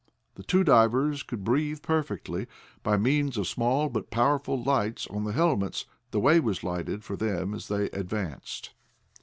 [0.33, 2.47] The two divers could breathe perfectly, and
[2.81, 7.15] by means of small, but powerful lights on the helmets, the way was lighted for
[7.15, 8.71] them as they advanced.